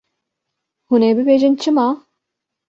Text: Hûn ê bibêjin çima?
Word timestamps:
Hûn 0.87 1.01
ê 1.09 1.11
bibêjin 1.17 1.53
çima? 1.61 1.87